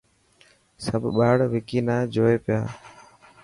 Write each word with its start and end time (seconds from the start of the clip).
سڀ 0.85 1.03
ٻاڙ 1.17 1.37
وڪي 1.51 1.79
نا 1.87 1.95
جوئي 2.13 2.37
پيا. 2.45 2.59